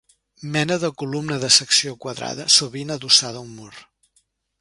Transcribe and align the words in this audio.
Mena 0.53 0.77
de 0.83 0.89
columna 1.01 1.37
de 1.43 1.49
secció 1.57 1.93
quadrada, 2.05 2.47
sovint 2.57 2.95
adossada 2.97 3.43
a 3.43 3.45
un 3.49 3.53
mur. 3.61 3.71